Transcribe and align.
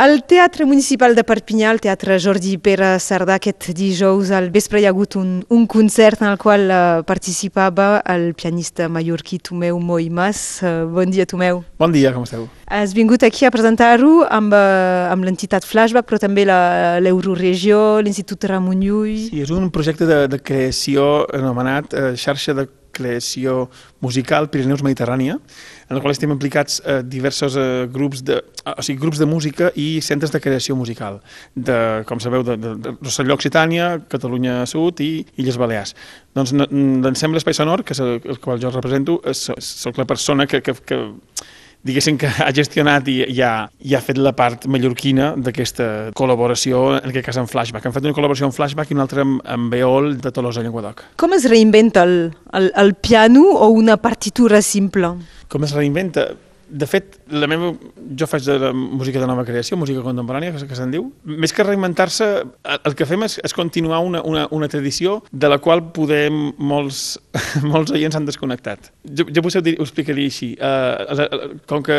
Al 0.00 0.22
Teatre 0.24 0.64
Municipal 0.64 1.12
de 1.12 1.20
Perpinyà, 1.28 1.74
el 1.74 1.80
Teatre 1.84 2.14
Jordi 2.24 2.54
Pere 2.56 2.94
Cerdà, 3.04 3.34
aquest 3.36 3.66
dijous 3.76 4.30
al 4.32 4.46
vespre 4.48 4.80
hi 4.80 4.86
ha 4.88 4.92
hagut 4.94 5.18
un, 5.20 5.34
un 5.52 5.66
concert 5.68 6.22
en 6.24 6.30
el 6.30 6.38
qual 6.40 6.64
uh, 6.72 7.02
participava 7.04 7.90
el 8.08 8.30
pianista 8.32 8.88
mallorquí 8.88 9.36
Tomeu 9.44 9.76
Moimas. 9.76 10.40
Uh, 10.64 10.88
bon 10.88 11.12
dia, 11.12 11.28
Tomeu. 11.28 11.60
Bon 11.76 11.92
dia, 11.92 12.14
com 12.16 12.24
esteu? 12.24 12.48
Has 12.64 12.96
vingut 12.96 13.28
aquí 13.28 13.44
a 13.44 13.52
presentar-ho 13.52 14.24
amb, 14.24 14.56
uh, 14.56 15.12
amb 15.12 15.28
l'entitat 15.28 15.68
Flashback, 15.68 16.08
però 16.08 16.24
també 16.24 16.48
l'Euroregió, 16.48 18.00
l'Institut 18.00 18.48
Ramon 18.48 18.80
Llull... 18.80 19.26
Sí, 19.28 19.44
és 19.44 19.52
un 19.52 19.68
projecte 19.68 20.08
de, 20.08 20.22
de 20.32 20.40
creació 20.40 21.26
anomenat 21.28 21.92
uh, 21.92 22.14
xarxa 22.16 22.56
de 22.56 22.70
creació 22.92 23.68
musical 24.04 24.48
Pirineus 24.50 24.82
Mediterrània, 24.86 25.36
en 25.88 25.96
el 25.96 26.02
qual 26.02 26.14
estem 26.14 26.32
implicats 26.32 26.80
eh, 26.84 27.00
diversos 27.02 27.56
eh, 27.58 27.86
grups, 27.92 28.24
de, 28.26 28.40
o 28.64 28.84
sigui, 28.84 29.00
grups 29.02 29.20
de 29.20 29.28
música 29.30 29.70
i 29.78 30.00
centres 30.04 30.32
de 30.34 30.40
creació 30.42 30.76
musical, 30.78 31.20
de, 31.54 31.78
com 32.08 32.22
sabeu, 32.22 32.44
de, 32.46 32.56
de, 32.60 32.74
de 32.82 32.94
Rosselló 33.00 33.36
Occitània, 33.38 33.92
Catalunya 34.10 34.60
Sud 34.70 35.02
i 35.04 35.12
Illes 35.42 35.58
Balears. 35.60 35.96
Doncs 36.36 36.54
l'ensemble 36.54 37.40
Espai 37.42 37.56
Sonor, 37.56 37.84
que 37.84 37.96
és 37.96 38.02
el, 38.04 38.20
el 38.24 38.42
qual 38.42 38.62
jo 38.62 38.72
represento, 38.74 39.20
és, 39.28 39.48
soc 39.58 39.98
la 39.98 40.08
persona 40.08 40.46
que, 40.50 40.62
que, 40.64 40.76
que 40.86 41.00
diguéssim 41.86 42.18
que 42.20 42.28
ha 42.28 42.50
gestionat 42.56 43.08
i, 43.08 43.20
i, 43.24 43.38
ha, 43.44 43.68
i 43.80 43.94
ha 43.96 44.02
fet 44.04 44.20
la 44.20 44.34
part 44.36 44.66
mallorquina 44.70 45.32
d'aquesta 45.40 46.10
col·laboració, 46.18 46.82
en 46.98 47.08
aquest 47.12 47.30
cas 47.30 47.40
amb 47.40 47.50
Flashback. 47.50 47.86
Han 47.86 47.96
fet 47.96 48.08
una 48.08 48.16
col·laboració 48.16 48.48
amb 48.48 48.56
Flashback 48.56 48.92
i 48.92 48.98
una 48.98 49.06
altra 49.06 49.24
amb, 49.24 49.40
amb 49.48 49.72
Beol 49.72 50.14
de 50.20 50.34
Tolosa 50.34 50.64
Llenguadoc. 50.64 51.04
Com 51.20 51.36
es 51.36 51.48
reinventa 51.50 52.04
el, 52.04 52.16
el, 52.56 52.70
el 52.84 52.94
piano 53.00 53.46
o 53.48 53.70
una 53.72 53.96
partitura 54.00 54.62
simple? 54.62 55.14
Com 55.48 55.66
es 55.66 55.74
reinventa? 55.76 56.30
De 56.70 56.86
fet, 56.86 57.18
la 57.34 57.48
meva, 57.50 57.72
jo 58.18 58.28
faig 58.30 58.46
de 58.46 58.56
la 58.62 58.70
música 58.72 59.20
de 59.20 59.26
nova 59.26 59.44
creació, 59.48 59.78
música 59.80 60.04
contemporània, 60.04 60.52
que, 60.54 60.68
que 60.70 60.78
se'n 60.78 60.92
diu. 60.94 61.08
Més 61.26 61.54
que 61.56 61.66
reinventar-se, 61.66 62.28
el 62.78 62.96
que 62.98 63.08
fem 63.08 63.26
és, 63.26 63.38
és 63.44 63.56
continuar 63.56 64.00
una, 64.06 64.22
una, 64.26 64.46
una 64.54 64.68
tradició 64.70 65.18
de 65.32 65.50
la 65.50 65.58
qual 65.62 65.82
podem 65.96 66.52
molts, 66.58 67.18
molts 67.72 67.94
oients 67.96 68.18
han 68.18 68.28
desconnectat. 68.28 68.92
Jo, 69.04 69.26
jo 69.26 69.44
potser 69.44 69.64
ho, 69.64 69.74
ho 69.80 69.88
explicaria 69.88 70.30
així. 70.30 70.52
Uh, 70.60 71.58
com 71.70 71.82
que 71.86 71.98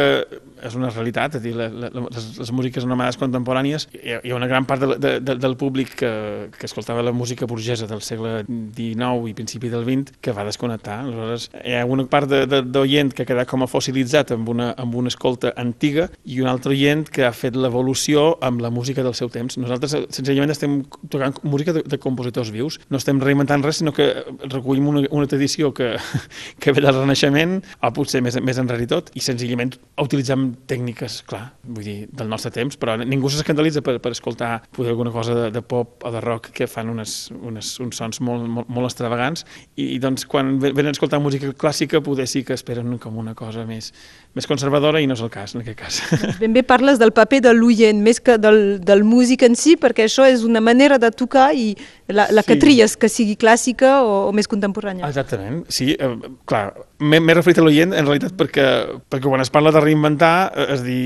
és 0.62 0.76
una 0.78 0.92
realitat, 0.94 1.38
és 1.40 1.44
dir, 1.44 1.54
la, 1.58 1.68
la, 1.74 1.90
les, 1.92 2.28
les 2.38 2.52
músiques 2.54 2.86
anomenades 2.86 3.18
contemporànies, 3.20 3.88
hi 3.98 4.16
ha, 4.16 4.20
hi 4.24 4.34
ha 4.34 4.38
una 4.38 4.50
gran 4.50 4.68
part 4.70 4.84
de, 4.84 4.98
de, 5.02 5.14
de, 5.24 5.36
del 5.42 5.58
públic 5.60 5.96
que, 6.02 6.12
que 6.56 6.70
escoltava 6.70 7.04
la 7.06 7.14
música 7.16 7.48
burgesa 7.50 7.90
del 7.90 8.04
segle 8.06 8.44
XIX 8.48 9.32
i 9.32 9.36
principi 9.38 9.72
del 9.74 9.86
XX 9.88 10.22
que 10.22 10.36
va 10.38 10.46
desconnectar. 10.48 11.02
Aleshores, 11.06 11.50
hi 11.66 11.76
ha 11.78 11.86
una 11.90 12.06
part 12.12 12.30
d'oient 12.30 13.14
que 13.16 13.26
ha 13.26 13.30
quedat 13.30 13.50
com 13.50 13.66
a 13.66 13.70
fossilitzat 13.72 14.36
amb 14.38 14.50
una 14.54 14.61
una, 14.62 14.72
amb 14.78 14.96
una 14.96 15.12
escolta 15.12 15.52
antiga 15.60 16.08
i 16.24 16.40
un 16.42 16.50
altre 16.52 16.76
oient 16.76 17.08
que 17.12 17.26
ha 17.26 17.34
fet 17.36 17.58
l'evolució 17.58 18.38
amb 18.46 18.62
la 18.62 18.72
música 18.74 19.04
del 19.04 19.16
seu 19.18 19.30
temps. 19.34 19.58
Nosaltres 19.60 19.96
senzillament 20.14 20.54
estem 20.54 20.82
tocant 21.12 21.40
música 21.44 21.74
de, 21.76 21.84
de 21.88 22.00
compositors 22.02 22.52
vius, 22.54 22.80
no 22.90 23.00
estem 23.02 23.20
reinventant 23.22 23.64
res, 23.66 23.82
sinó 23.82 23.94
que 23.96 24.10
recollim 24.48 24.88
una, 24.92 25.04
una 25.10 25.30
tradició 25.30 25.74
que, 25.74 25.94
que 26.62 26.76
ve 26.76 26.84
del 26.84 26.96
Renaixement, 26.98 27.60
o 27.82 27.92
potser 27.96 28.22
més, 28.24 28.38
més 28.44 28.60
enrere 28.62 28.88
tot, 28.90 29.12
i 29.18 29.24
senzillament 29.24 29.74
utilitzem 30.02 30.52
tècniques, 30.70 31.22
clar, 31.30 31.44
vull 31.64 31.86
dir, 31.86 31.98
del 32.12 32.30
nostre 32.32 32.54
temps, 32.54 32.78
però 32.80 32.98
ningú 33.02 33.32
s'escandalitza 33.32 33.84
per, 33.86 33.98
per 34.04 34.14
escoltar 34.16 34.54
poder 34.76 34.94
alguna 34.96 35.14
cosa 35.14 35.36
de, 35.38 35.50
de 35.54 35.64
pop 35.66 36.06
o 36.06 36.14
de 36.14 36.22
rock 36.24 36.52
que 36.56 36.68
fan 36.70 36.92
unes, 36.92 37.32
unes, 37.38 37.74
uns 37.84 38.02
sons 38.02 38.22
molt, 38.24 38.48
molt, 38.50 38.70
molt 38.72 38.92
extravagants, 38.92 39.46
i, 39.76 39.94
i 39.96 40.00
doncs 40.02 40.28
quan 40.30 40.58
venen 40.62 40.92
a 40.92 40.96
escoltar 40.96 41.22
música 41.24 41.52
clàssica 41.58 42.02
poder 42.04 42.28
sí 42.30 42.44
que 42.48 42.58
esperen 42.58 42.98
com 43.02 43.18
una 43.22 43.36
cosa 43.38 43.66
més, 43.68 43.92
més 44.36 44.48
conservadora 44.52 45.02
i 45.02 45.08
no 45.10 45.16
és 45.18 45.24
el 45.24 45.32
cas, 45.34 45.56
en 45.56 45.64
aquest 45.64 45.80
cas. 45.80 46.02
Ben 46.42 46.54
bé 46.54 46.66
parles 46.68 47.00
del 47.02 47.14
paper 47.16 47.42
de 47.48 47.56
l'oient 47.56 48.04
més 48.04 48.22
que 48.22 48.38
del, 48.42 48.80
del 48.84 49.06
músic 49.08 49.48
en 49.48 49.56
si, 49.60 49.78
perquè 49.80 50.06
això 50.08 50.28
és 50.28 50.46
una 50.48 50.62
manera 50.64 51.00
de 51.02 51.12
tocar 51.16 51.52
i 51.56 51.72
la, 52.12 52.28
la 52.32 52.44
sí. 52.44 52.52
que 52.52 52.58
tries, 52.62 52.96
que 53.00 53.10
sigui 53.12 53.38
clàssica 53.40 53.98
o, 54.04 54.28
o 54.30 54.36
més 54.36 54.50
contemporània. 54.52 55.08
Exactament, 55.08 55.64
sí, 55.72 55.94
eh, 55.96 56.12
clar, 56.50 56.66
m'he 57.02 57.36
referit 57.38 57.62
a 57.62 57.66
l'oient 57.66 57.96
en 57.96 58.08
realitat 58.08 58.36
perquè, 58.38 58.68
perquè 59.12 59.28
quan 59.28 59.44
es 59.44 59.52
parla 59.54 59.74
de 59.74 59.84
reinventar, 59.84 60.36
eh, 60.52 60.68
és 60.76 60.86
dir... 60.86 61.02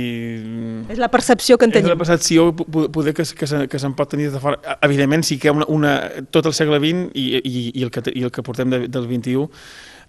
És 0.96 1.02
la 1.02 1.12
percepció 1.14 1.60
que 1.60 1.70
en 1.70 1.76
tenim. 1.76 1.90
És 1.90 1.96
la 1.96 2.00
percepció 2.02 2.52
poder 2.56 3.16
que, 3.16 3.26
que, 3.26 3.50
se, 3.50 3.66
que 3.72 3.82
se'n 3.82 3.96
pot 3.98 4.12
tenir 4.12 4.32
de 4.34 4.42
fora. 4.42 4.78
Evidentment 4.86 5.26
sí 5.28 5.40
que 5.42 5.54
una, 5.54 5.68
una, 5.72 5.98
tot 6.34 6.50
el 6.50 6.56
segle 6.58 6.82
XX 6.82 7.12
i, 7.14 7.28
i, 7.42 7.68
i, 7.74 7.84
el, 7.86 7.94
que, 7.94 8.06
i 8.14 8.26
el 8.26 8.34
que 8.34 8.46
portem 8.46 8.74
de, 8.74 8.86
del 8.90 9.10
XXI 9.10 9.46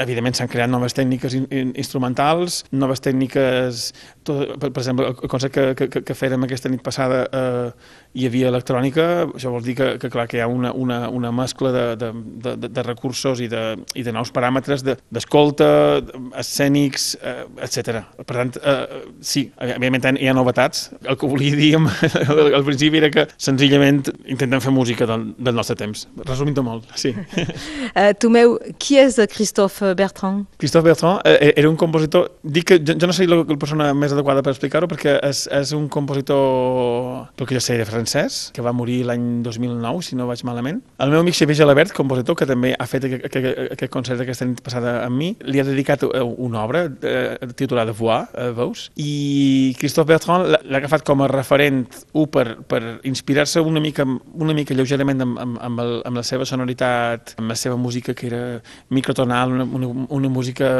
Evidentment 0.03 0.37
s'han 0.37 0.51
creat 0.53 0.69
noves 0.69 0.93
tècniques 0.97 1.35
in, 1.39 1.47
in, 1.51 1.73
instrumentals, 1.81 2.63
noves 2.71 3.01
tècniques, 3.05 3.91
tot, 4.27 4.57
per, 4.61 4.71
per 4.71 4.83
exemple, 4.83 5.09
el 5.13 5.31
concert 5.31 5.55
que, 5.55 5.67
que, 5.79 6.03
que 6.07 6.17
fèrem 6.17 6.47
aquesta 6.47 6.71
nit 6.73 6.83
passada 6.85 7.25
eh, 7.27 7.71
hi 8.17 8.27
havia 8.29 8.51
electrònica, 8.51 9.07
això 9.37 9.53
vol 9.53 9.65
dir 9.65 9.77
que, 9.79 9.89
que 10.03 10.11
clar 10.13 10.27
que 10.31 10.39
hi 10.39 10.43
ha 10.45 10.49
una, 10.51 10.73
una, 10.73 11.07
una 11.13 11.33
mescla 11.35 11.73
de, 11.75 11.85
de, 12.01 12.11
de, 12.47 12.71
de 12.73 12.85
recursos 12.87 13.43
i 13.45 13.49
de, 13.53 13.63
i 13.95 14.05
de 14.07 14.15
nous 14.15 14.33
paràmetres 14.35 14.85
d'escolta, 14.87 15.69
de, 16.01 16.23
escènics, 16.41 17.09
eh, 17.21 17.45
etc. 17.67 18.03
Per 18.23 18.33
tant, 18.33 18.55
eh, 18.57 19.03
sí, 19.21 19.47
evidentment 19.61 20.21
hi 20.21 20.31
ha 20.31 20.37
novetats. 20.37 20.89
El 21.05 21.19
que 21.21 21.31
volia 21.31 21.59
dir 21.59 21.73
al 21.77 22.65
principi 22.69 23.03
era 23.03 23.13
que 23.13 23.27
senzillament 23.37 24.05
intentem 24.25 24.63
fer 24.65 24.73
música 24.75 25.09
del, 25.09 25.29
del 25.37 25.57
nostre 25.59 25.77
temps. 25.79 26.07
Resumint-ho 26.25 26.65
molt, 26.67 26.89
sí. 26.99 27.13
Uh, 27.13 28.13
Tomeu, 28.23 28.57
qui 28.81 28.99
és 29.03 29.21
Christophe 29.33 29.93
Bertrand? 29.99 30.47
Christophe 30.61 30.89
Bertrand 30.89 31.21
eh, 31.29 31.53
era 31.55 31.69
un 31.69 31.77
compositor... 31.77 32.31
Dic 32.43 32.67
que 32.67 32.81
jo, 32.81 32.97
jo 32.97 33.09
no 33.09 33.15
sé 33.15 33.27
la, 33.29 33.43
la 33.45 33.59
persona 33.61 33.93
més 33.95 34.16
adequada 34.17 34.43
per 34.45 34.55
explicar-ho 34.55 34.89
perquè 34.91 35.17
és, 35.27 35.45
és 35.53 35.73
un 35.77 35.87
compositor, 35.93 37.29
pel 37.37 37.49
que 37.49 37.57
jo 37.57 37.63
sé, 37.63 37.79
de 37.79 37.87
francès, 37.89 38.39
que 38.57 38.65
va 38.65 38.75
morir 38.77 39.03
l'any 39.09 39.27
2009, 39.47 40.03
si 40.05 40.19
no 40.19 40.29
vaig 40.31 40.43
malament. 40.49 40.83
El 41.03 41.13
meu 41.13 41.23
amic 41.23 41.39
Xavier 41.39 41.61
Gelabert, 41.63 41.95
compositor, 41.97 42.39
que 42.39 42.49
també 42.49 42.73
ha 42.75 42.89
fet 42.91 43.07
aquest, 43.09 43.39
aquest, 43.77 43.93
concert 43.93 44.23
aquesta 44.25 44.49
nit 44.49 44.63
passada 44.65 44.99
amb 45.05 45.21
mi, 45.21 45.33
li 45.47 45.61
ha 45.61 45.67
dedicat 45.67 46.05
una 46.09 46.65
obra 46.65 46.87
eh, 46.87 47.37
titulada 47.59 47.95
Voix, 47.97 48.33
eh, 48.35 48.51
veus, 48.57 48.89
i 49.01 49.75
Christophe 49.81 50.11
Bertrand 50.13 50.49
l'ha 50.49 50.81
agafat 50.81 51.05
com 51.07 51.23
a 51.23 51.31
referent, 51.31 51.85
un, 52.13 52.29
per, 52.33 52.47
per 52.69 52.83
inspirar-se 53.09 53.63
una 53.63 53.83
mica, 53.83 54.07
una 54.07 54.57
mica 54.57 54.77
lleugerament 54.77 55.25
amb, 55.25 55.41
amb, 55.43 55.61
amb, 55.69 55.85
el, 55.85 55.95
amb 56.09 56.21
la 56.21 56.25
seva 56.27 56.47
sonoritat, 56.49 57.37
amb 57.41 57.53
la 57.53 57.59
seva 57.59 57.77
música 57.81 58.15
que 58.17 58.29
era 58.31 58.43
microtonal, 58.91 59.53
una, 59.53 59.69
una, 59.79 60.09
una 60.17 60.33
música 60.33 60.73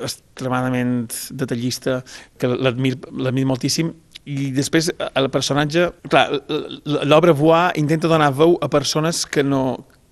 extremadament 0.00 1.12
detallista, 1.30 2.02
que 2.38 2.50
l'admir 2.72 3.46
moltíssim, 3.48 3.92
i 4.24 4.50
després 4.54 4.90
el 5.08 5.28
personatge... 5.34 5.88
Clar, 6.10 6.28
l'obra 7.08 7.34
Voix 7.34 7.78
intenta 7.80 8.10
donar 8.10 8.30
veu 8.36 8.54
a 8.62 8.68
persones 8.70 9.24
que 9.26 9.42
no, 9.42 9.62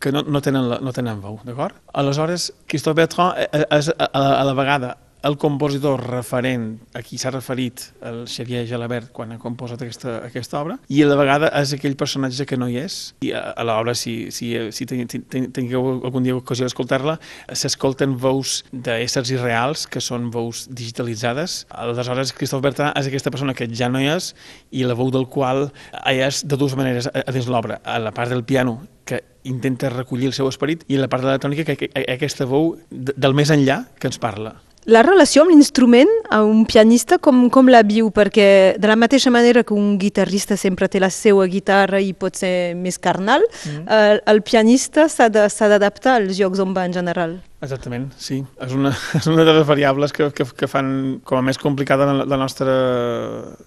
que 0.03 0.11
no, 0.15 0.25
no, 0.27 0.41
tenen, 0.43 0.67
no 0.83 0.95
tenen 0.97 1.21
veu, 1.23 1.39
d'acord? 1.47 1.79
Aleshores, 1.95 2.51
Christophe 2.67 3.03
Bertrand 3.03 3.39
és 3.61 3.93
a, 3.93 4.09
a, 4.11 4.25
a 4.41 4.43
la 4.49 4.57
vegada 4.59 4.97
el 5.23 5.37
compositor 5.37 6.01
referent 6.07 6.79
a 6.97 7.03
qui 7.05 7.19
s'ha 7.21 7.33
referit 7.33 7.83
el 8.07 8.23
Xavier 8.31 8.63
Gelabert 8.69 9.11
quan 9.13 9.35
ha 9.35 9.39
composat 9.41 9.83
aquesta, 9.85 10.17
aquesta 10.25 10.61
obra 10.63 10.79
i 10.89 11.03
a 11.05 11.09
la 11.11 11.19
vegada 11.21 11.51
és 11.61 11.75
aquell 11.77 11.97
personatge 12.01 12.47
que 12.49 12.57
no 12.61 12.71
hi 12.71 12.79
és. 12.81 12.99
I 13.27 13.35
a, 13.37 13.43
a 13.53 13.67
l'obra, 13.67 13.95
si, 13.99 14.31
si, 14.33 14.53
si 14.73 14.87
tingueu 14.89 15.91
algun 15.99 16.25
dia 16.25 16.37
ocasió 16.37 16.65
d'escoltar-la 16.65 17.19
s'escolten 17.53 18.17
veus 18.21 18.61
d'éssers 18.73 19.33
irreals 19.35 19.87
que 19.91 20.01
són 20.05 20.31
veus 20.33 20.65
digitalitzades. 20.71 21.65
Aleshores 21.69 22.33
Christophe 22.37 22.65
Bertrand 22.71 22.97
és 22.97 23.11
aquesta 23.11 23.33
persona 23.35 23.57
que 23.57 23.69
ja 23.69 23.91
no 23.93 24.01
hi 24.01 24.09
és 24.15 24.33
i 24.73 24.87
la 24.89 24.97
veu 24.97 25.13
del 25.13 25.29
qual 25.29 25.69
és 26.09 26.45
de 26.47 26.57
dues 26.57 26.77
maneres 26.79 27.11
a, 27.11 27.27
a 27.27 27.37
dins 27.37 27.51
l'obra. 27.51 27.81
A 27.85 28.01
la 28.01 28.15
part 28.17 28.33
del 28.33 28.45
piano 28.45 28.81
que 29.05 29.21
intenta 29.45 29.91
recollir 29.93 30.31
el 30.31 30.37
seu 30.37 30.49
esperit 30.49 30.85
i 30.89 30.97
la 31.01 31.09
part 31.13 31.25
de 31.25 31.31
l'electrònica 31.31 31.67
que, 31.69 31.77
que, 31.77 31.93
aquesta 32.09 32.49
veu 32.49 32.75
del 32.91 33.37
més 33.37 33.53
enllà 33.53 33.83
que 33.99 34.09
ens 34.09 34.21
parla 34.21 34.57
la 34.89 35.03
relació 35.05 35.43
amb 35.45 35.53
l'instrument, 35.53 36.09
a 36.33 36.41
un 36.47 36.65
pianista, 36.65 37.19
com, 37.19 37.49
com 37.53 37.69
la 37.69 37.83
viu? 37.87 38.09
Perquè 38.15 38.79
de 38.81 38.89
la 38.89 38.97
mateixa 38.97 39.31
manera 39.31 39.65
que 39.65 39.77
un 39.77 39.99
guitarrista 40.01 40.57
sempre 40.57 40.89
té 40.89 41.03
la 41.03 41.11
seva 41.13 41.45
guitarra 41.51 42.01
i 42.01 42.15
pot 42.15 42.41
ser 42.41 42.75
més 42.79 42.99
carnal, 42.99 43.45
mm. 43.67 43.85
el, 44.01 44.25
el 44.33 44.43
pianista 44.47 45.09
s'ha 45.13 45.29
d'adaptar 45.29 46.21
als 46.21 46.41
llocs 46.41 46.65
on 46.65 46.75
va 46.77 46.89
en 46.89 46.97
general. 46.97 47.39
Exactament, 47.61 48.07
sí. 48.17 48.39
És 48.65 48.73
una, 48.73 48.91
és 49.19 49.27
una 49.29 49.45
de 49.45 49.53
les 49.53 49.67
variables 49.69 50.15
que, 50.17 50.31
que, 50.33 50.47
que 50.57 50.69
fan 50.71 51.21
com 51.29 51.41
a 51.41 51.45
més 51.45 51.61
complicada 51.61 52.07
la, 52.09 52.25
la 52.25 52.39
nostra... 52.41 52.73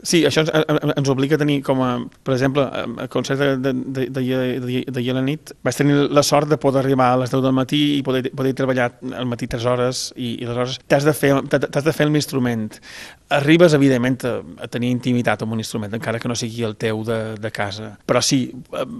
Sí, 0.01 0.23
això 0.25 0.41
ens, 0.47 0.93
ens 0.95 1.11
obliga 1.13 1.37
a 1.37 1.41
tenir 1.43 1.59
com 1.65 1.83
a... 1.85 1.91
Per 2.25 2.33
exemple, 2.33 2.65
a 2.65 3.07
concert 3.13 3.61
de, 3.61 3.73
de, 3.73 4.07
de, 4.09 4.23
de, 4.63 4.81
de 4.89 5.05
la 5.13 5.21
nit 5.25 5.53
vaig 5.63 5.77
tenir 5.77 6.07
la 6.09 6.25
sort 6.25 6.49
de 6.49 6.57
poder 6.57 6.81
arribar 6.81 7.11
a 7.13 7.19
les 7.21 7.33
10 7.33 7.45
del 7.45 7.53
matí 7.53 7.83
i 7.99 8.01
poder, 8.05 8.25
poder 8.33 8.55
treballar 8.57 8.89
al 9.13 9.29
matí 9.29 9.49
3 9.51 9.69
hores 9.69 10.05
i, 10.15 10.39
i 10.39 10.47
aleshores 10.47 10.81
t'has 10.89 11.05
de 11.05 11.13
fer, 11.13 11.35
de 11.45 11.93
fer 11.93 12.09
l'instrument. 12.09 12.71
Arribes, 13.33 13.73
evidentment, 13.73 14.19
a, 14.27 14.33
a 14.63 14.69
tenir 14.71 14.91
intimitat 14.93 15.43
amb 15.43 15.55
un 15.55 15.61
instrument, 15.63 15.93
encara 15.97 16.19
que 16.21 16.29
no 16.29 16.37
sigui 16.37 16.63
el 16.67 16.75
teu 16.79 17.03
de, 17.07 17.19
de 17.41 17.51
casa. 17.53 17.93
Però 18.09 18.21
sí, 18.23 18.45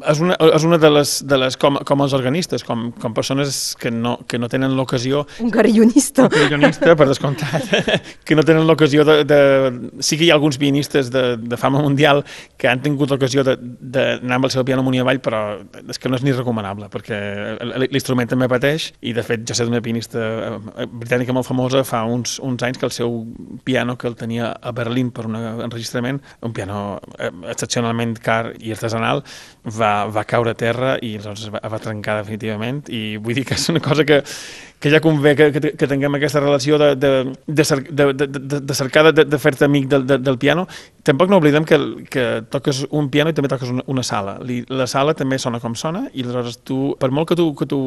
és 0.09 0.23
una, 0.23 0.37
és 0.53 0.67
una 0.67 0.79
de 0.81 0.91
les, 0.91 1.15
de 1.29 1.39
les 1.39 1.57
com, 1.59 1.79
com 1.87 2.05
els 2.05 2.15
organistes, 2.17 2.65
com, 2.67 2.89
com 2.99 3.15
persones 3.15 3.61
que 3.79 3.91
no, 3.93 4.17
que 4.27 4.39
no 4.41 4.49
tenen 4.51 4.75
l'ocasió... 4.77 5.23
Un 5.43 5.53
carillonista. 5.53 6.27
Un 6.27 6.33
carillonista, 6.33 6.95
per 6.99 7.07
descomptat, 7.09 7.69
que 8.27 8.37
no 8.37 8.45
tenen 8.47 8.67
l'ocasió 8.69 9.05
de, 9.07 9.19
de... 9.27 9.39
Sí 10.03 10.17
que 10.19 10.27
hi 10.27 10.31
ha 10.33 10.37
alguns 10.39 10.59
pianistes 10.61 11.11
de, 11.13 11.25
de 11.37 11.59
fama 11.59 11.83
mundial 11.83 12.23
que 12.57 12.69
han 12.71 12.81
tingut 12.83 13.13
l'ocasió 13.13 13.45
d'anar 13.45 14.39
amb 14.39 14.49
el 14.49 14.53
seu 14.53 14.65
piano 14.67 14.83
amunt 14.83 14.97
i 14.97 15.03
avall, 15.03 15.21
però 15.23 15.43
és 15.87 15.99
que 16.01 16.11
no 16.11 16.19
és 16.19 16.25
ni 16.25 16.33
recomanable, 16.35 16.89
perquè 16.93 17.19
l'instrument 17.85 18.29
també 18.29 18.49
pateix, 18.51 18.91
i 19.01 19.13
de 19.15 19.23
fet 19.25 19.45
jo 19.47 19.57
sé 19.57 19.67
d'una 19.67 19.81
pianista 19.83 20.23
eh, 20.23 20.87
britànica 20.87 21.35
molt 21.35 21.47
famosa 21.47 21.83
fa 21.87 22.03
uns, 22.09 22.37
uns 22.43 22.63
anys 22.65 22.79
que 22.79 22.87
el 22.89 22.95
seu 22.95 23.21
piano, 23.63 23.97
que 23.99 24.09
el 24.09 24.17
tenia 24.23 24.51
a 24.55 24.73
Berlín 24.75 25.11
per 25.13 25.27
un 25.29 25.37
enregistrament, 25.37 26.21
un 26.41 26.55
piano 26.55 26.99
eh, 27.17 27.31
excepcionalment 27.53 28.17
car 28.23 28.53
i 28.59 28.73
artesanal, 28.75 29.23
va, 29.77 29.93
va 30.11 30.25
caure 30.27 30.55
a 30.55 30.59
terra 30.59 30.95
i 31.01 31.15
aleshores 31.19 31.51
va, 31.53 31.63
va 31.69 31.81
trencar 31.83 32.21
definitivament, 32.21 32.83
i 32.89 33.17
vull 33.21 33.37
dir 33.37 33.45
que 33.47 33.59
és 33.59 33.69
una 33.73 33.83
cosa 33.83 34.07
que, 34.07 34.23
que 34.83 34.91
ja 34.91 34.99
convé 34.99 35.31
que, 35.39 35.45
que, 35.55 35.69
que 35.79 35.87
tinguem 35.87 36.17
aquesta 36.17 36.41
relació 36.41 36.75
de, 36.75 36.89
de, 36.99 37.11
de, 37.47 37.63
cer, 37.63 37.77
de, 37.87 38.09
de, 38.11 38.25
de, 38.27 38.59
de 38.59 39.11
de, 39.15 39.23
de 39.31 39.37
fer-te 39.39 39.63
amic 39.63 39.85
del, 39.87 40.03
de, 40.05 40.17
del 40.19 40.37
piano. 40.37 40.65
Tampoc 41.07 41.29
no 41.31 41.37
oblidem 41.39 41.63
que, 41.63 41.77
que 42.11 42.43
toques 42.51 42.81
un 42.91 43.07
piano 43.07 43.31
i 43.31 43.37
també 43.37 43.47
toques 43.47 43.71
una, 43.71 43.85
una 43.87 44.03
sala. 44.03 44.33
La 44.67 44.87
sala 44.91 45.13
també 45.15 45.39
sona 45.39 45.61
com 45.63 45.71
sona 45.79 46.01
i 46.11 46.25
aleshores 46.25 46.57
tu, 46.67 46.97
per 46.99 47.13
molt 47.15 47.29
que 47.31 47.37
tu, 47.39 47.45
que 47.55 47.67
tu 47.71 47.79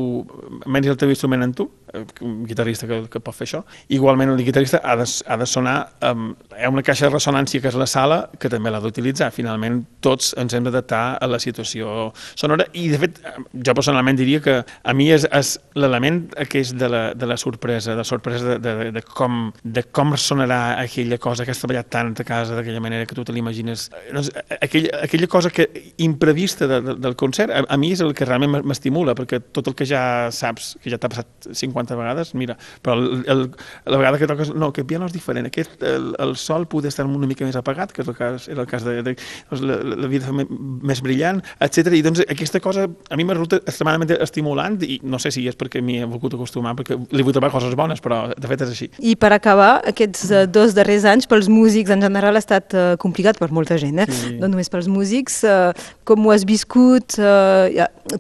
menis 0.64 0.94
el 0.94 0.96
teu 0.96 1.12
instrument 1.12 1.44
en 1.44 1.52
tu, 1.58 1.66
eh, 1.92 2.06
un 2.24 2.46
guitarrista 2.48 2.88
que, 2.88 3.02
que 3.12 3.20
pot 3.20 3.36
fer 3.36 3.44
això, 3.44 3.60
igualment 3.92 4.32
el 4.32 4.40
guitarrista 4.40 4.80
ha 4.80 4.96
de, 4.96 5.04
ha 5.04 5.36
de 5.36 5.50
sonar 5.52 5.76
amb, 6.00 6.32
ha 6.56 6.72
una 6.72 6.86
caixa 6.86 7.10
de 7.10 7.12
ressonància 7.12 7.60
que 7.60 7.68
és 7.74 7.76
la 7.76 7.90
sala 7.92 8.22
que 8.40 8.48
també 8.48 8.72
l'ha 8.72 8.80
d'utilitzar. 8.80 9.28
Finalment 9.36 9.82
tots 10.00 10.32
ens 10.40 10.56
hem 10.56 10.64
d'adaptar 10.64 11.04
a 11.20 11.28
la 11.28 11.42
situació 11.44 12.08
sonora 12.32 12.70
i 12.72 12.88
de 12.88 13.04
fet 13.04 13.20
jo 13.52 13.76
personalment 13.76 14.16
diria 14.16 14.40
que 14.40 14.58
a 14.64 14.96
mi 14.96 15.10
és, 15.12 15.28
és 15.28 15.58
l'element 15.76 16.24
que 16.48 16.64
és 16.64 16.72
de 16.72 16.85
de 16.86 16.92
la, 16.92 17.02
de 17.14 17.26
la 17.26 17.36
sorpresa, 17.36 17.92
de 17.92 17.96
la 17.96 18.04
sorpresa 18.04 18.56
de, 18.58 18.58
de, 18.58 18.90
de, 18.92 19.02
com, 19.02 19.50
de 19.62 19.82
com 19.90 20.14
sonarà 20.16 20.78
aquella 20.80 21.18
cosa 21.18 21.44
que 21.44 21.52
has 21.52 21.60
treballat 21.60 21.90
tant 21.92 22.14
a 22.16 22.26
casa 22.26 22.56
d'aquella 22.56 22.80
manera 22.80 23.06
que 23.06 23.16
tu 23.18 23.24
te 23.26 23.34
l'imagines. 23.34 23.88
Doncs, 24.12 24.30
aquella, 24.60 25.02
aquella 25.02 25.28
cosa 25.30 25.50
que 25.50 25.68
imprevista 26.02 26.68
de, 26.70 26.80
de, 26.80 26.96
del 27.02 27.16
concert, 27.18 27.52
a, 27.52 27.64
a 27.68 27.78
mi 27.80 27.92
és 27.96 28.02
el 28.04 28.14
que 28.16 28.28
realment 28.28 28.62
m'estimula, 28.66 29.16
perquè 29.18 29.40
tot 29.50 29.72
el 29.72 29.76
que 29.78 29.88
ja 29.88 30.02
saps, 30.34 30.76
que 30.82 30.92
ja 30.92 31.00
t'ha 31.00 31.10
passat 31.12 31.50
50 31.50 31.98
vegades, 31.98 32.34
mira, 32.38 32.56
però 32.82 32.96
el, 33.00 33.24
el, 33.26 33.44
la 33.86 34.00
vegada 34.00 34.20
que 34.22 34.30
toques, 34.30 34.52
no, 34.54 34.70
aquest 34.70 34.88
piano 34.88 35.10
és 35.10 35.16
diferent, 35.16 35.50
aquest, 35.50 35.82
el, 35.86 36.12
el 36.22 36.36
sol 36.40 36.68
poder 36.70 36.92
estar 36.94 37.06
una 37.06 37.28
mica 37.28 37.46
més 37.46 37.58
apagat, 37.58 37.92
que 37.94 38.04
és 38.04 38.12
el 38.12 38.18
cas, 38.18 38.48
era 38.52 38.62
el 38.62 38.70
cas 38.70 38.86
de, 38.86 39.00
de, 39.02 39.16
de 39.16 39.60
la, 39.66 39.80
la 40.06 40.10
vida 40.12 40.32
més 40.32 41.02
brillant, 41.04 41.42
etc. 41.60 41.92
I 41.96 42.04
doncs 42.06 42.22
aquesta 42.26 42.62
cosa 42.62 42.86
a 42.86 43.18
mi 43.18 43.26
me 43.26 43.34
resulta 43.34 43.60
extremadament 43.64 44.16
estimulant 44.20 44.78
i 44.86 45.00
no 45.02 45.20
sé 45.22 45.32
si 45.34 45.46
és 45.48 45.58
perquè 45.58 45.82
m'hi 45.82 46.00
he 46.00 46.08
volgut 46.08 46.36
acostumar 46.36 46.75
perquè 46.78 46.96
li 46.96 47.26
vull 47.26 47.34
trobar 47.36 47.50
coses 47.54 47.74
bones, 47.78 48.02
però 48.04 48.22
de 48.32 48.50
fet 48.50 48.64
és 48.66 48.72
així. 48.72 48.88
I 48.98 49.16
per 49.20 49.32
acabar, 49.36 49.80
aquests 49.92 50.26
uh, 50.30 50.44
dos 50.50 50.74
darrers 50.76 51.06
anys 51.08 51.28
pels 51.30 51.50
músics 51.52 51.92
en 51.94 52.04
general 52.04 52.38
ha 52.38 52.42
estat 52.42 52.76
uh, 52.76 52.86
complicat 53.02 53.40
per 53.40 53.50
molta 53.54 53.78
gent, 53.80 54.02
eh? 54.04 54.08
Sí. 54.10 54.34
no 54.40 54.50
només 54.52 54.70
pels 54.72 54.88
músics. 54.92 55.42
Uh, 55.46 55.72
com 56.06 56.26
ho 56.26 56.32
has 56.34 56.44
viscut? 56.46 57.16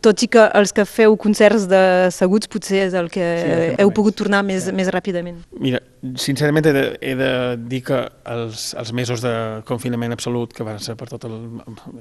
Tot 0.02 0.22
i 0.24 0.28
que 0.30 0.42
els 0.58 0.72
que 0.74 0.84
feu 0.88 1.14
concerts 1.20 1.68
de 1.70 1.82
seguts 2.14 2.50
potser 2.50 2.86
és 2.88 2.96
el 2.98 3.08
que 3.12 3.26
sí, 3.38 3.68
heu 3.82 3.92
pogut 3.94 4.16
tornar 4.18 4.42
més, 4.46 4.66
sí. 4.66 4.74
més 4.74 4.90
ràpidament. 4.92 5.38
Mira, 5.62 5.80
sincerament 6.20 6.66
he 6.66 6.74
de, 6.74 6.84
he 7.00 7.14
de 7.18 7.30
dir 7.70 7.82
que 7.86 8.00
els, 8.32 8.68
els 8.78 8.92
mesos 8.96 9.22
de 9.24 9.34
confinament 9.68 10.16
absolut 10.16 10.54
que 10.56 10.66
van 10.66 10.80
ser 10.82 10.96
per 10.98 11.08
tot 11.12 11.28
el, 11.28 11.38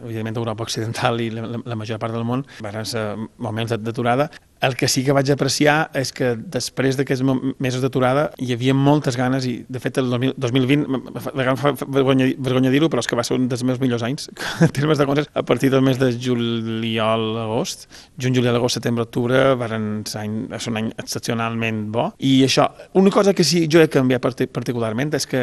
evidentment 0.04 0.42
Europa 0.42 0.66
Occidental 0.66 1.22
i 1.22 1.30
la, 1.34 1.48
la 1.62 1.78
major 1.78 2.02
part 2.02 2.16
del 2.16 2.26
món 2.28 2.46
van 2.64 2.86
ser 2.90 3.06
moments 3.38 3.76
d'aturada 3.76 4.30
el 4.62 4.76
que 4.76 4.88
sí 4.88 5.04
que 5.04 5.14
vaig 5.14 5.30
apreciar 5.34 5.90
és 5.98 6.12
que 6.16 6.34
després 6.36 6.98
d'aquests 6.98 7.24
mesos 7.62 7.84
d'aturada 7.84 8.30
hi 8.42 8.54
havia 8.56 8.76
moltes 8.76 9.18
ganes 9.20 9.46
i 9.50 9.56
de 9.68 9.82
fet 9.84 10.00
el 10.00 10.10
2020, 10.10 10.86
fa 11.60 11.74
vergonya, 11.84 12.30
vergonya 12.40 12.72
dir-ho, 12.74 12.90
però 12.92 13.04
és 13.04 13.10
que 13.10 13.18
va 13.20 13.26
ser 13.28 13.36
un 13.38 13.50
dels 13.52 13.66
meus 13.68 13.82
millors 13.84 14.06
anys 14.08 14.30
en 14.66 14.72
termes 14.76 15.00
de 15.00 15.08
concerts 15.08 15.32
a 15.36 15.44
partir 15.44 15.72
del 15.74 15.84
mes 15.86 16.00
de 16.00 16.12
juliol, 16.16 17.28
agost, 17.44 17.88
juny, 18.22 18.38
juliol, 18.38 18.58
agost, 18.60 18.80
setembre, 18.80 19.06
octubre, 19.06 19.44
van 19.60 20.04
ser, 20.08 20.26
ser 20.58 20.74
un 20.74 20.82
any 20.82 20.92
excepcionalment 21.02 21.86
bo. 21.94 22.08
I 22.20 22.38
això, 22.48 22.70
una 22.98 23.14
cosa 23.14 23.36
que 23.36 23.44
sí 23.44 23.66
jo 23.72 23.84
he 23.84 23.92
canviat 23.92 24.24
particularment 24.56 25.14
és 25.16 25.28
que 25.30 25.42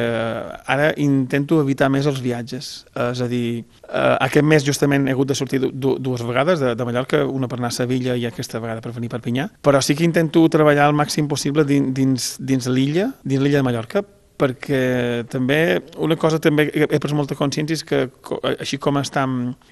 ara 0.73 0.91
intento 1.01 1.61
evitar 1.63 1.91
més 1.93 2.09
els 2.11 2.23
viatges, 2.25 2.73
és 3.11 3.23
a 3.23 3.29
dir, 3.31 3.63
eh, 3.89 4.17
aquest 4.29 4.47
mes 4.47 4.67
justament 4.67 5.07
he 5.07 5.15
hagut 5.15 5.31
de 5.31 5.39
sortir 5.39 5.61
dues 5.63 6.25
vegades 6.27 6.61
de, 6.63 6.75
de 6.79 6.89
Mallorca, 6.89 7.23
una 7.27 7.49
per 7.49 7.61
anar 7.61 7.73
a 7.73 7.77
Sevilla 7.77 8.17
i 8.19 8.27
aquesta 8.29 8.61
vegada 8.63 8.83
per 8.83 8.95
venir 8.97 9.02
Perpinyà, 9.11 9.49
però 9.63 9.81
sí 9.83 9.97
que 9.99 10.05
intento 10.05 10.45
treballar 10.53 10.89
el 10.91 10.97
màxim 10.99 11.29
possible 11.31 11.65
dins, 11.65 12.37
dins 12.39 12.69
l'illa, 12.69 13.13
dins 13.25 13.43
l'illa 13.43 13.63
de 13.63 13.67
Mallorca, 13.67 14.05
perquè 14.41 15.25
també 15.31 15.59
una 16.03 16.17
cosa 16.21 16.41
també 16.43 16.67
he 16.73 16.99
pres 17.03 17.15
molta 17.17 17.37
consciència 17.39 17.79
és 17.79 17.85
que 17.87 18.01
així 18.53 18.79
com 18.83 18.99
està 19.01 19.25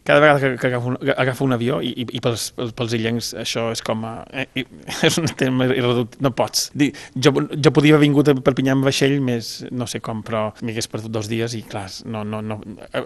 cada 0.07 0.21
vegada 0.23 0.53
que, 0.57 0.69
agafo, 0.69 0.93
un, 0.93 0.99
agafo 1.17 1.47
un 1.47 1.57
avió 1.57 1.81
i, 1.83 1.93
i, 2.07 2.21
pels, 2.23 2.51
pels, 2.77 2.95
illencs 2.99 3.33
això 3.41 3.69
és 3.75 3.83
com 3.87 4.05
a, 4.07 4.15
eh, 4.31 4.65
és 5.09 5.19
un 5.21 5.29
tema 5.39 5.67
irreductible, 5.69 6.23
no 6.25 6.33
pots. 6.37 6.69
Dir, 6.75 6.91
jo, 7.15 7.35
jo 7.35 7.75
podia 7.75 7.97
haver 7.97 8.07
vingut 8.07 8.31
a 8.31 8.37
Perpinyà 8.41 8.77
amb 8.77 8.87
vaixell 8.87 9.19
més 9.25 9.53
no 9.71 9.89
sé 9.91 10.03
com, 10.05 10.23
però 10.27 10.49
m'hagués 10.61 10.91
perdut 10.91 11.13
dos 11.15 11.31
dies 11.31 11.57
i 11.59 11.63
clar, 11.67 11.89
no, 12.11 12.25
no, 12.25 12.43
no, 12.45 12.61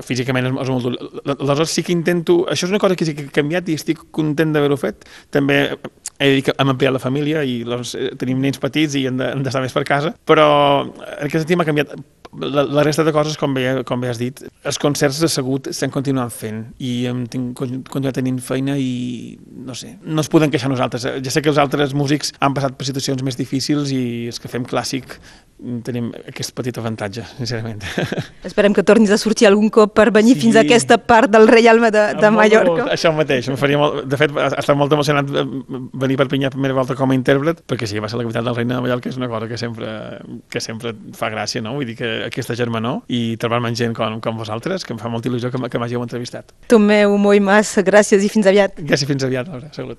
físicament 0.04 0.50
és, 0.50 0.54
molt 0.54 0.88
dur. 0.88 0.94
Aleshores 1.38 1.74
sí 1.74 1.84
que 1.86 1.94
intento, 1.94 2.42
això 2.50 2.68
és 2.68 2.74
una 2.74 2.82
cosa 2.82 2.98
que 2.98 3.08
sí 3.08 3.16
que 3.16 3.28
he 3.28 3.34
canviat 3.34 3.70
i 3.70 3.78
estic 3.80 4.06
content 4.14 4.54
d'haver-ho 4.54 4.78
fet. 4.80 5.06
També 5.34 5.64
he 6.18 6.30
dit 6.36 6.46
que 6.46 6.54
hem 6.58 6.70
ampliat 6.70 6.94
la 6.94 7.02
família 7.02 7.42
i 7.46 7.56
doncs, 7.66 7.94
tenim 8.20 8.42
nens 8.42 8.60
petits 8.62 8.94
i 8.98 9.04
hem 9.08 9.18
d'estar 9.18 9.62
més 9.64 9.74
per 9.74 9.82
casa, 9.88 10.12
però 10.28 10.46
en 10.84 11.26
aquest 11.26 11.43
sentit 11.44 11.60
m'ha 11.60 11.68
canviat 11.68 11.94
la, 12.40 12.64
la 12.64 12.84
resta 12.86 13.04
de 13.06 13.12
coses, 13.14 13.38
com 13.40 13.54
bé, 13.54 13.66
com 13.86 14.00
bé 14.02 14.10
has 14.10 14.20
dit, 14.20 14.42
els 14.64 14.78
concerts 14.80 15.20
assegut 15.26 15.68
s'han 15.76 15.92
continuat 15.94 16.32
fent 16.34 16.60
i 16.82 16.92
hem 17.10 17.24
continuat 17.54 18.16
tenint 18.16 18.40
feina 18.44 18.76
i 18.80 19.36
no 19.66 19.76
sé, 19.78 19.94
no 20.02 20.24
es 20.24 20.30
poden 20.32 20.52
queixar 20.52 20.70
nosaltres. 20.72 21.06
Ja 21.24 21.32
sé 21.32 21.42
que 21.44 21.52
els 21.52 21.60
altres 21.60 21.94
músics 21.96 22.32
han 22.40 22.56
passat 22.56 22.78
per 22.78 22.88
situacions 22.88 23.24
més 23.26 23.38
difícils 23.40 23.92
i 23.94 24.04
els 24.32 24.40
que 24.40 24.50
fem 24.52 24.64
clàssic 24.68 25.18
tenim 25.84 26.10
aquest 26.28 26.52
petit 26.56 26.76
avantatge, 26.80 27.22
sincerament. 27.38 27.82
Esperem 28.48 28.74
que 28.74 28.82
tornis 28.86 29.12
a 29.14 29.18
sortir 29.20 29.46
algun 29.48 29.70
cop 29.72 29.94
per 29.96 30.08
venir 30.12 30.34
sí. 30.34 30.42
fins 30.44 30.58
a 30.58 30.64
aquesta 30.64 30.98
part 30.98 31.30
del 31.32 31.46
Reialme 31.48 31.90
de, 31.94 32.02
de 32.18 32.30
Mallorca. 32.34 32.72
Molt, 32.82 32.92
això 32.92 33.12
mateix, 33.14 33.48
em 33.48 33.58
faria 33.60 33.78
molt, 33.80 34.02
de 34.10 34.18
fet, 34.20 34.34
estat 34.34 34.76
molt 34.76 34.92
emocionat 34.96 35.30
venir 35.30 36.18
per 36.20 36.26
Pinyà 36.32 36.50
primera 36.52 36.76
volta 36.76 36.96
com 36.98 37.14
a 37.14 37.16
intèrpret, 37.16 37.62
perquè 37.70 37.88
sí, 37.88 38.02
va 38.02 38.10
ser 38.10 38.18
la 38.20 38.26
capital 38.26 38.50
del 38.50 38.58
Reina 38.58 38.76
de 38.76 38.84
Mallorca, 38.84 39.12
és 39.12 39.20
una 39.20 39.30
cosa 39.30 39.48
que 39.50 39.60
sempre, 39.60 39.94
que 40.50 40.62
sempre 40.64 40.92
fa 41.16 41.30
gràcia, 41.32 41.62
no? 41.64 41.76
Vull 41.78 41.88
dir 41.92 41.96
que 42.02 42.12
aquesta 42.26 42.58
germanor 42.58 43.04
i 43.08 43.38
trobar-me 43.40 43.70
amb 43.70 43.78
gent 43.78 43.96
com, 43.96 44.18
com 44.24 44.42
vosaltres, 44.42 44.53
que 44.86 44.92
em 44.94 44.98
fa 44.98 45.08
molta 45.08 45.30
il·lusió 45.30 45.50
que, 45.50 45.58
que 45.70 45.78
m'hàgiu 45.78 46.02
entrevistat. 46.02 46.52
Tomeu 46.68 47.16
Moimas, 47.18 47.76
gràcies 47.86 48.24
i 48.24 48.28
fins 48.32 48.46
aviat. 48.50 48.78
Gràcies, 48.80 49.08
fins 49.08 49.24
aviat, 49.26 49.48
Laura. 49.48 49.70
Salut. 49.76 49.98